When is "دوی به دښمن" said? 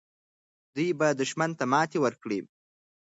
0.73-1.51